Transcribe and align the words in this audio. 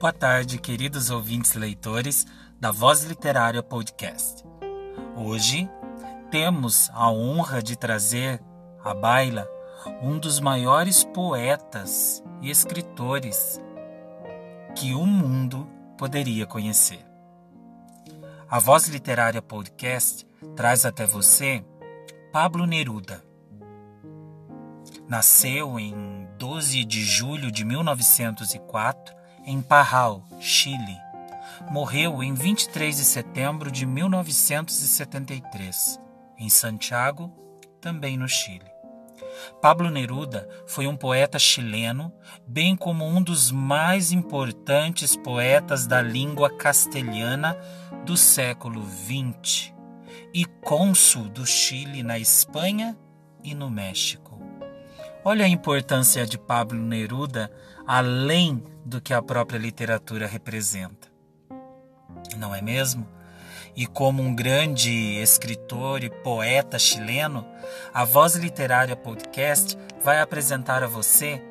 Boa 0.00 0.14
tarde, 0.14 0.58
queridos 0.58 1.10
ouvintes 1.10 1.52
leitores 1.52 2.26
da 2.58 2.70
Voz 2.70 3.04
Literária 3.04 3.62
Podcast. 3.62 4.42
Hoje 5.14 5.68
temos 6.30 6.88
a 6.94 7.10
honra 7.10 7.62
de 7.62 7.76
trazer 7.76 8.40
à 8.82 8.94
baila 8.94 9.46
um 10.00 10.18
dos 10.18 10.40
maiores 10.40 11.04
poetas 11.04 12.24
e 12.40 12.48
escritores 12.48 13.60
que 14.74 14.94
o 14.94 15.04
mundo 15.04 15.68
poderia 15.98 16.46
conhecer. 16.46 17.04
A 18.48 18.58
Voz 18.58 18.88
Literária 18.88 19.42
Podcast 19.42 20.26
traz 20.56 20.86
até 20.86 21.04
você 21.04 21.62
Pablo 22.32 22.64
Neruda. 22.64 23.22
Nasceu 25.06 25.78
em 25.78 26.26
12 26.38 26.86
de 26.86 27.04
julho 27.04 27.52
de 27.52 27.66
1904 27.66 29.19
em 29.44 29.62
Parral, 29.62 30.24
Chile. 30.38 30.98
Morreu 31.70 32.22
em 32.22 32.34
23 32.34 32.96
de 32.96 33.04
setembro 33.04 33.70
de 33.70 33.86
1973 33.86 36.00
em 36.38 36.48
Santiago, 36.48 37.32
também 37.80 38.16
no 38.16 38.28
Chile. 38.28 38.70
Pablo 39.60 39.90
Neruda 39.90 40.48
foi 40.66 40.86
um 40.86 40.96
poeta 40.96 41.38
chileno, 41.38 42.12
bem 42.46 42.74
como 42.74 43.06
um 43.06 43.22
dos 43.22 43.50
mais 43.50 44.12
importantes 44.12 45.16
poetas 45.16 45.86
da 45.86 46.00
língua 46.00 46.50
castelhana 46.50 47.56
do 48.04 48.16
século 48.16 48.82
XX 48.82 49.72
e 50.32 50.44
cônsul 50.44 51.28
do 51.28 51.46
Chile 51.46 52.02
na 52.02 52.18
Espanha 52.18 52.96
e 53.42 53.54
no 53.54 53.70
México. 53.70 54.38
Olha 55.22 55.44
a 55.44 55.48
importância 55.48 56.24
de 56.24 56.38
Pablo 56.38 56.78
Neruda 56.78 57.52
além 57.86 58.64
do 58.86 59.02
que 59.02 59.12
a 59.12 59.20
própria 59.20 59.58
literatura 59.58 60.26
representa. 60.26 61.08
Não 62.38 62.54
é 62.54 62.62
mesmo? 62.62 63.06
E 63.76 63.86
como 63.86 64.22
um 64.22 64.34
grande 64.34 64.90
escritor 65.20 66.02
e 66.02 66.08
poeta 66.08 66.78
chileno, 66.78 67.46
a 67.92 68.02
Voz 68.02 68.34
Literária 68.34 68.96
Podcast 68.96 69.76
vai 70.02 70.20
apresentar 70.20 70.82
a 70.82 70.86
você 70.86 71.42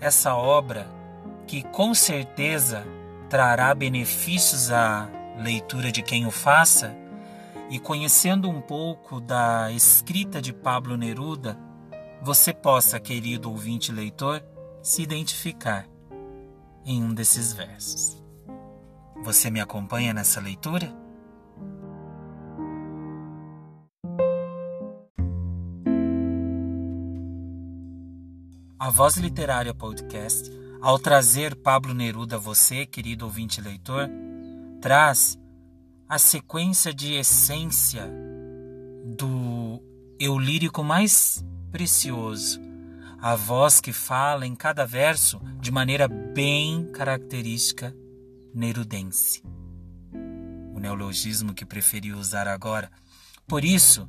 essa 0.00 0.34
obra 0.34 0.88
que 1.46 1.62
com 1.62 1.94
certeza 1.94 2.84
trará 3.30 3.72
benefícios 3.72 4.72
à 4.72 5.08
leitura 5.38 5.92
de 5.92 6.02
quem 6.02 6.26
o 6.26 6.30
faça. 6.32 6.92
E 7.70 7.78
conhecendo 7.78 8.50
um 8.50 8.60
pouco 8.60 9.20
da 9.20 9.70
escrita 9.70 10.42
de 10.42 10.52
Pablo 10.52 10.96
Neruda, 10.96 11.56
você 12.22 12.54
possa, 12.54 13.00
querido 13.00 13.50
ouvinte 13.50 13.90
leitor, 13.90 14.40
se 14.80 15.02
identificar 15.02 15.88
em 16.84 17.02
um 17.02 17.12
desses 17.12 17.52
versos. 17.52 18.22
Você 19.24 19.50
me 19.50 19.60
acompanha 19.60 20.14
nessa 20.14 20.40
leitura? 20.40 20.94
A 28.78 28.88
Voz 28.90 29.16
Literária 29.16 29.74
Podcast, 29.74 30.48
ao 30.80 31.00
trazer 31.00 31.56
Pablo 31.56 31.92
Neruda 31.92 32.36
a 32.36 32.38
você, 32.38 32.86
querido 32.86 33.24
ouvinte 33.24 33.60
leitor, 33.60 34.08
traz 34.80 35.36
a 36.08 36.18
sequência 36.18 36.94
de 36.94 37.14
essência 37.14 38.08
do 39.16 39.82
eu 40.20 40.38
lírico 40.38 40.84
mais 40.84 41.44
precioso, 41.72 42.60
a 43.18 43.34
voz 43.34 43.80
que 43.80 43.92
fala 43.92 44.46
em 44.46 44.54
cada 44.54 44.84
verso 44.84 45.40
de 45.60 45.72
maneira 45.72 46.06
bem 46.06 46.86
característica 46.92 47.96
nerudense. 48.54 49.42
O 50.74 50.78
neologismo 50.78 51.54
que 51.54 51.64
preferi 51.64 52.12
usar 52.12 52.46
agora. 52.46 52.90
Por 53.46 53.64
isso, 53.64 54.08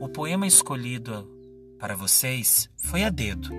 o 0.00 0.08
poema 0.08 0.46
escolhido 0.46 1.30
para 1.78 1.94
vocês 1.94 2.68
foi 2.76 3.04
a 3.04 3.10
dedo 3.10 3.50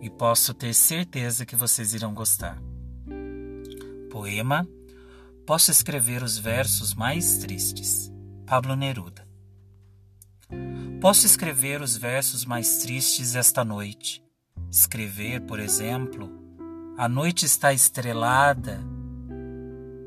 e 0.00 0.08
posso 0.08 0.54
ter 0.54 0.74
certeza 0.74 1.46
que 1.46 1.54
vocês 1.54 1.94
irão 1.94 2.14
gostar. 2.14 2.58
Poema 4.10 4.66
Posso 5.46 5.70
escrever 5.70 6.24
os 6.24 6.36
versos 6.36 6.92
mais 6.92 7.38
tristes. 7.38 8.12
Pablo 8.44 8.74
Neruda. 8.74 9.24
Posso 11.00 11.26
escrever 11.26 11.82
os 11.82 11.96
versos 11.96 12.46
mais 12.46 12.78
tristes 12.78 13.36
esta 13.36 13.62
noite. 13.64 14.24
Escrever, 14.70 15.42
por 15.42 15.60
exemplo, 15.60 16.30
a 16.96 17.06
noite 17.06 17.44
está 17.44 17.72
estrelada 17.72 18.80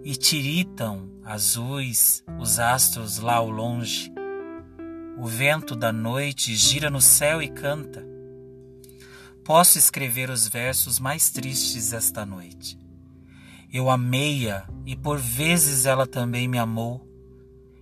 e 0.03 0.16
tiritam 0.16 1.07
azuis 1.23 2.23
os 2.39 2.57
astros 2.57 3.19
lá 3.19 3.35
ao 3.35 3.51
longe. 3.51 4.11
O 5.17 5.27
vento 5.27 5.75
da 5.75 5.94
noite 5.94 6.55
gira 6.55 6.89
no 6.89 7.00
céu 7.01 7.39
e 7.39 7.50
canta. 7.50 8.03
Posso 9.45 9.77
escrever 9.77 10.29
os 10.31 10.47
versos 10.47 11.00
mais 11.00 11.29
tristes 11.29 11.94
esta 11.94 12.25
noite. 12.25 12.79
Eu 13.71 13.91
amei-a 13.91 14.67
e 14.88 14.95
por 14.95 15.19
vezes 15.19 15.85
ela 15.85 16.07
também 16.07 16.47
me 16.47 16.57
amou. 16.57 17.09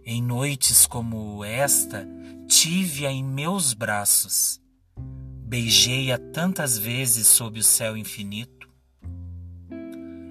Em 0.10 0.24
noites 0.24 0.88
como 0.88 1.44
esta, 1.44 2.08
tive-a 2.48 3.12
em 3.12 3.22
meus 3.22 3.74
braços. 3.74 4.58
Beijei-a 4.96 6.18
tantas 6.18 6.78
vezes 6.78 7.28
sob 7.28 7.60
o 7.60 7.64
céu 7.64 7.98
infinito. 7.98 8.70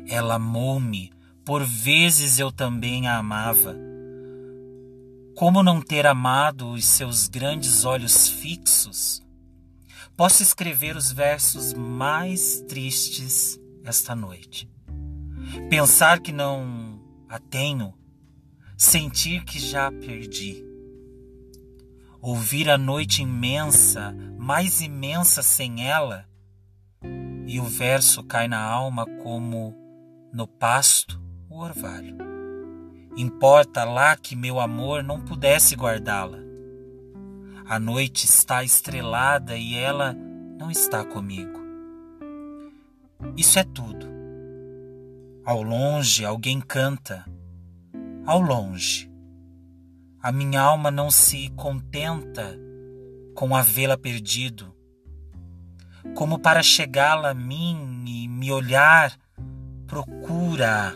Ela 0.09 0.37
amou-me, 0.37 1.13
por 1.45 1.63
vezes 1.63 2.39
eu 2.39 2.51
também 2.51 3.07
a 3.07 3.19
amava. 3.19 3.77
Como 5.37 5.63
não 5.63 5.83
ter 5.83 6.07
amado 6.07 6.71
os 6.71 6.87
seus 6.87 7.29
grandes 7.29 7.85
olhos 7.85 8.31
fixos? 8.31 9.23
Posso 10.17 10.43
escrever 10.43 10.97
os 10.97 11.13
versos 11.13 11.75
mais 11.75 12.63
tristes 12.63 13.61
esta 13.85 14.17
noite. 14.17 14.71
Pensar 15.69 16.21
que 16.21 16.33
não 16.33 16.99
a 17.29 17.39
tenho 17.39 17.93
sentir 18.77 19.43
que 19.45 19.59
já 19.59 19.91
perdi. 19.91 20.63
Ouvir 22.21 22.69
a 22.69 22.77
noite 22.77 23.23
imensa, 23.23 24.15
mais 24.37 24.83
imensa 24.83 25.43
sem 25.43 25.89
ela, 25.89 26.29
e 27.47 27.59
o 27.59 27.65
verso 27.65 28.23
cai 28.23 28.49
na 28.49 28.61
alma 28.61 29.07
como 29.23 29.75
no 30.33 30.47
pasto 30.47 31.21
o 31.49 31.59
orvalho. 31.59 32.19
Importa 33.17 33.85
lá 33.85 34.15
que 34.15 34.37
meu 34.37 34.61
amor 34.61 35.03
não 35.03 35.23
pudesse 35.23 35.75
guardá-la. 35.75 36.39
A 37.65 37.79
noite 37.79 38.27
está 38.27 38.63
estrelada 38.63 39.57
e 39.57 39.75
ela 39.75 40.15
não 40.59 40.71
está 40.71 41.03
comigo. 41.03 41.59
Isso 43.37 43.59
é 43.59 43.65
tudo. 43.65 44.07
Ao 45.45 45.63
longe 45.63 46.25
alguém 46.25 46.61
canta 46.61 47.25
ao 48.27 48.41
longe. 48.41 49.09
A 50.21 50.33
minha 50.33 50.61
alma 50.61 50.91
não 50.91 51.11
se 51.11 51.49
contenta 51.51 52.59
com 53.35 53.55
a 53.55 53.63
vê-la 53.63 53.97
perdido. 53.97 54.75
Como 56.17 56.39
para 56.39 56.63
chegá-la 56.63 57.31
a 57.31 57.35
mim 57.35 58.05
e 58.07 58.27
me 58.27 58.51
olhar, 58.51 59.17
procura. 59.87 60.95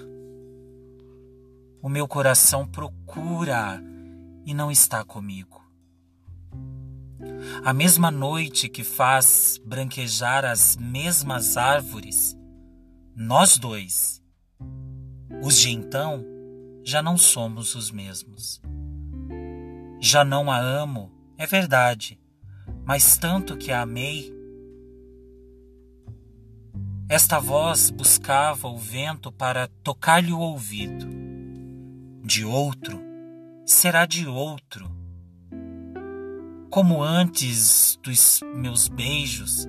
O 1.81 1.89
meu 1.89 2.09
coração 2.09 2.67
procura 2.67 3.81
e 4.45 4.53
não 4.53 4.71
está 4.71 5.05
comigo. 5.05 5.61
A 7.63 7.73
mesma 7.73 8.11
noite 8.11 8.69
que 8.69 8.83
faz 8.83 9.61
branquejar 9.65 10.45
as 10.45 10.77
mesmas 10.77 11.57
árvores, 11.57 12.37
nós 13.15 13.59
dois, 13.59 14.23
os 15.43 15.59
de 15.59 15.71
então, 15.71 16.25
já 16.85 17.03
não 17.03 17.17
somos 17.17 17.75
os 17.75 17.91
mesmos. 17.91 18.61
Já 20.01 20.25
não 20.25 20.51
a 20.51 20.59
amo, 20.59 21.13
é 21.37 21.47
verdade, 21.47 22.19
mas 22.85 23.19
tanto 23.19 23.57
que 23.57 23.71
a 23.71 23.83
amei. 23.83 24.33
Esta 27.09 27.39
voz 27.39 27.91
buscava 27.91 28.69
o 28.69 28.79
vento 28.79 29.31
para 29.33 29.69
tocar-lhe 29.83 30.33
o 30.33 30.39
ouvido. 30.39 31.07
De 32.25 32.45
outro, 32.45 33.01
será 33.67 34.07
de 34.07 34.27
outro. 34.27 34.91
Como 36.71 37.03
antes 37.03 37.99
dos 38.03 38.41
meus 38.55 38.87
beijos, 38.87 39.67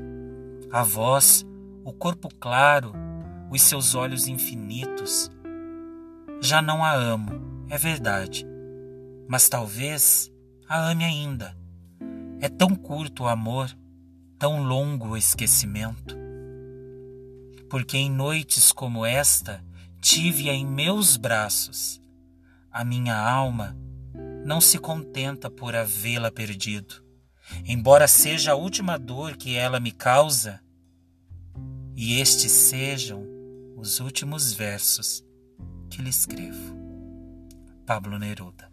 a 0.71 0.83
voz, 0.83 1.43
o 1.83 1.91
corpo 1.91 2.29
claro, 2.39 2.93
os 3.49 3.63
seus 3.63 3.95
olhos 3.95 4.27
infinitos, 4.27 5.31
já 6.43 6.59
não 6.59 6.83
a 6.83 6.91
amo, 6.91 7.67
é 7.69 7.77
verdade, 7.77 8.47
mas 9.29 9.47
talvez 9.47 10.31
a 10.67 10.89
ame 10.89 11.05
ainda. 11.05 11.55
É 12.39 12.49
tão 12.49 12.75
curto 12.75 13.23
o 13.23 13.27
amor, 13.27 13.69
tão 14.39 14.63
longo 14.63 15.09
o 15.09 15.17
esquecimento. 15.17 16.17
Porque 17.69 17.95
em 17.95 18.09
noites 18.09 18.71
como 18.71 19.05
esta, 19.05 19.63
tive-a 20.01 20.51
em 20.51 20.65
meus 20.65 21.15
braços. 21.15 22.01
A 22.71 22.83
minha 22.83 23.15
alma 23.15 23.77
não 24.43 24.59
se 24.59 24.79
contenta 24.79 25.47
por 25.47 25.75
havê-la 25.75 26.31
perdido, 26.31 27.03
embora 27.63 28.07
seja 28.07 28.53
a 28.53 28.55
última 28.55 28.97
dor 28.97 29.37
que 29.37 29.55
ela 29.55 29.79
me 29.79 29.91
causa, 29.91 30.59
e 31.95 32.19
estes 32.19 32.51
sejam 32.51 33.27
os 33.77 33.99
últimos 33.99 34.53
versos 34.53 35.23
que 36.01 36.05
lhe 36.05 36.09
escrevo. 36.09 36.75
Pablo 37.85 38.17
Neruda 38.17 38.70